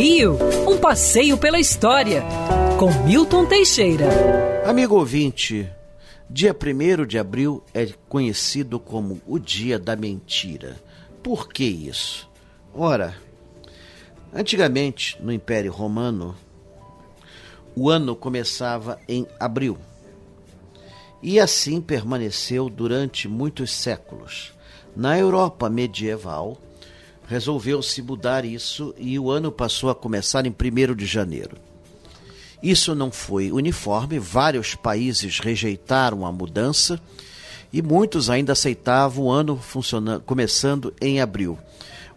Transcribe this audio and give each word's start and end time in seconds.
Rio, 0.00 0.38
um 0.66 0.78
passeio 0.78 1.36
pela 1.36 1.60
história, 1.60 2.24
com 2.78 2.90
Milton 3.04 3.44
Teixeira. 3.44 4.06
Amigo 4.66 4.94
ouvinte, 4.94 5.70
dia 6.30 6.56
1 6.56 7.04
de 7.04 7.18
abril 7.18 7.62
é 7.74 7.86
conhecido 8.08 8.80
como 8.80 9.20
o 9.26 9.38
Dia 9.38 9.78
da 9.78 9.94
Mentira. 9.94 10.80
Por 11.22 11.52
que 11.52 11.64
isso? 11.64 12.26
Ora, 12.74 13.14
antigamente 14.32 15.18
no 15.22 15.30
Império 15.30 15.70
Romano, 15.70 16.34
o 17.76 17.90
ano 17.90 18.16
começava 18.16 18.98
em 19.06 19.26
abril. 19.38 19.76
E 21.22 21.38
assim 21.38 21.78
permaneceu 21.78 22.70
durante 22.70 23.28
muitos 23.28 23.70
séculos. 23.70 24.54
Na 24.96 25.18
Europa 25.18 25.68
medieval, 25.68 26.56
resolveu-se 27.30 28.02
mudar 28.02 28.44
isso 28.44 28.92
e 28.98 29.16
o 29.16 29.30
ano 29.30 29.52
passou 29.52 29.88
a 29.88 29.94
começar 29.94 30.44
em 30.46 30.50
1 30.50 30.96
de 30.96 31.06
janeiro. 31.06 31.56
Isso 32.60 32.92
não 32.92 33.12
foi 33.12 33.52
uniforme, 33.52 34.18
vários 34.18 34.74
países 34.74 35.38
rejeitaram 35.38 36.26
a 36.26 36.32
mudança 36.32 37.00
e 37.72 37.80
muitos 37.80 38.28
ainda 38.28 38.52
aceitavam 38.52 39.26
o 39.26 39.30
ano 39.30 39.56
funcionando, 39.56 40.22
começando 40.22 40.92
em 41.00 41.20
abril. 41.20 41.56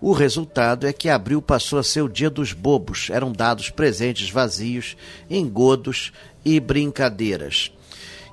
O 0.02 0.13
resultado 0.13 0.88
é 0.88 0.91
que 0.91 1.07
abril 1.09 1.43
passou 1.43 1.77
a 1.77 1.84
ser 1.84 2.02
o 2.02 2.09
dia 2.09 2.32
dos 2.32 2.52
bobos, 2.52 3.12
eram 3.12 3.32
dados 3.32 3.70
presentes 3.70 4.32
vazios, 4.32 4.98
engodos 5.30 6.12
e 6.43 6.59
brincadeiras. 6.59 7.71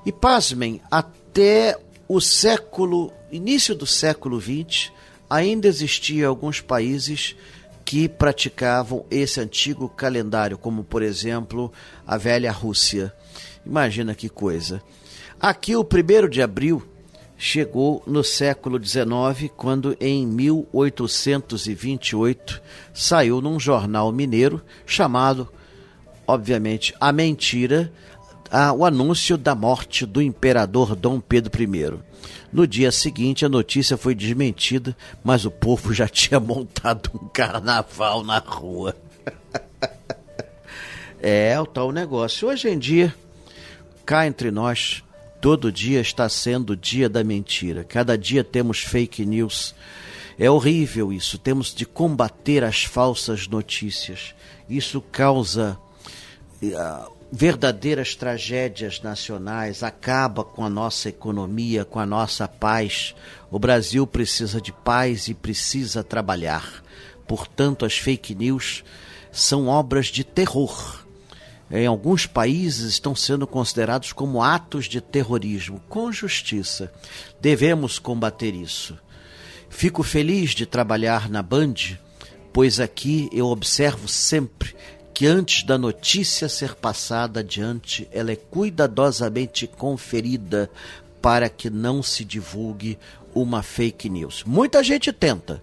E 0.03 0.11
pasmem, 0.11 0.81
até 0.89 1.79
o 2.07 2.19
século, 2.19 3.13
início 3.31 3.75
do 3.75 3.85
século 3.85 4.41
XX, 4.41 4.91
ainda 5.31 5.67
existiam 5.69 6.29
alguns 6.29 6.59
países 6.59 7.37
que 7.85 8.09
praticavam 8.09 9.05
esse 9.09 9.39
antigo 9.39 9.87
calendário, 9.87 10.57
como 10.57 10.83
por 10.83 11.01
exemplo 11.01 11.71
a 12.05 12.17
velha 12.17 12.51
Rússia. 12.51 13.13
Imagina 13.65 14.13
que 14.13 14.27
coisa. 14.27 14.83
Aqui 15.39 15.73
o 15.73 15.85
primeiro 15.85 16.27
de 16.29 16.41
abril 16.41 16.83
chegou 17.37 18.03
no 18.05 18.25
século 18.25 18.77
XIX, 18.83 19.49
quando 19.55 19.95
em 20.01 20.27
1828 20.27 22.61
saiu 22.93 23.39
num 23.41 23.57
jornal 23.57 24.11
mineiro 24.11 24.61
chamado, 24.85 25.47
obviamente, 26.27 26.93
A 26.99 27.13
Mentira, 27.13 27.89
a, 28.51 28.73
o 28.73 28.83
anúncio 28.85 29.37
da 29.37 29.55
morte 29.55 30.05
do 30.05 30.21
imperador 30.21 30.93
Dom 30.93 31.21
Pedro 31.21 31.63
I. 31.63 31.99
No 32.51 32.67
dia 32.67 32.91
seguinte, 32.91 33.45
a 33.45 33.49
notícia 33.49 33.95
foi 33.95 34.13
desmentida, 34.13 34.95
mas 35.23 35.45
o 35.45 35.51
povo 35.51 35.93
já 35.93 36.07
tinha 36.09 36.39
montado 36.39 37.09
um 37.15 37.29
carnaval 37.29 38.23
na 38.25 38.39
rua. 38.39 38.95
é 41.21 41.57
o 41.57 41.65
tal 41.65 41.93
negócio. 41.93 42.49
Hoje 42.49 42.67
em 42.67 42.77
dia, 42.77 43.15
cá 44.05 44.27
entre 44.27 44.51
nós, 44.51 45.01
todo 45.39 45.71
dia 45.71 46.01
está 46.01 46.27
sendo 46.27 46.71
o 46.71 46.77
dia 46.77 47.07
da 47.07 47.23
mentira. 47.23 47.85
Cada 47.85 48.17
dia 48.17 48.43
temos 48.43 48.79
fake 48.79 49.25
news. 49.25 49.73
É 50.37 50.51
horrível 50.51 51.13
isso. 51.13 51.37
Temos 51.37 51.73
de 51.73 51.85
combater 51.85 52.65
as 52.65 52.83
falsas 52.83 53.47
notícias. 53.47 54.35
Isso 54.69 54.99
causa. 54.99 55.77
Uh, 56.61 57.21
verdadeiras 57.31 58.13
tragédias 58.13 59.01
nacionais, 59.01 59.83
acaba 59.83 60.43
com 60.43 60.65
a 60.65 60.69
nossa 60.69 61.07
economia, 61.07 61.85
com 61.85 61.97
a 61.97 62.05
nossa 62.05 62.47
paz. 62.47 63.15
O 63.49 63.57
Brasil 63.57 64.05
precisa 64.05 64.59
de 64.59 64.73
paz 64.73 65.29
e 65.29 65.33
precisa 65.33 66.03
trabalhar. 66.03 66.83
Portanto, 67.25 67.85
as 67.85 67.97
fake 67.97 68.35
news 68.35 68.83
são 69.31 69.67
obras 69.67 70.07
de 70.07 70.25
terror. 70.25 71.05
Em 71.71 71.87
alguns 71.87 72.25
países 72.25 72.91
estão 72.91 73.15
sendo 73.15 73.47
considerados 73.47 74.11
como 74.11 74.43
atos 74.43 74.85
de 74.85 74.99
terrorismo, 74.99 75.81
com 75.87 76.11
justiça. 76.11 76.91
Devemos 77.39 77.97
combater 77.97 78.53
isso. 78.53 78.97
Fico 79.69 80.03
feliz 80.03 80.51
de 80.51 80.65
trabalhar 80.65 81.29
na 81.29 81.41
Band, 81.41 81.75
pois 82.51 82.81
aqui 82.81 83.29
eu 83.31 83.47
observo 83.47 84.05
sempre 84.09 84.75
que 85.13 85.27
antes 85.27 85.63
da 85.63 85.77
notícia 85.77 86.47
ser 86.49 86.75
passada 86.75 87.41
adiante, 87.41 88.07
ela 88.11 88.31
é 88.31 88.35
cuidadosamente 88.35 89.67
conferida 89.67 90.69
para 91.21 91.49
que 91.49 91.69
não 91.69 92.01
se 92.01 92.25
divulgue 92.25 92.97
uma 93.33 93.61
fake 93.61 94.09
news. 94.09 94.43
Muita 94.45 94.83
gente 94.83 95.11
tenta, 95.13 95.61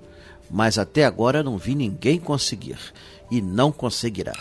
mas 0.51 0.79
até 0.79 1.05
agora 1.05 1.43
não 1.43 1.59
vi 1.59 1.75
ninguém 1.75 2.19
conseguir 2.19 2.79
e 3.31 3.41
não 3.41 3.73
conseguirá. 3.73 4.33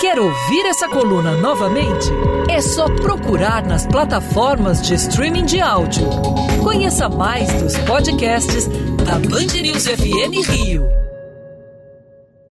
Quer 0.00 0.18
ouvir 0.18 0.66
essa 0.66 0.88
coluna 0.88 1.36
novamente? 1.38 2.08
É 2.50 2.60
só 2.60 2.86
procurar 2.96 3.64
nas 3.64 3.86
plataformas 3.86 4.82
de 4.82 4.94
streaming 4.94 5.46
de 5.46 5.60
áudio. 5.60 6.06
Conheça 6.62 7.08
mais 7.08 7.50
dos 7.62 7.76
podcasts 7.78 8.66
da 9.04 9.18
Band 9.18 9.60
News 9.62 9.86
FM 9.86 10.50
Rio. 10.50 11.05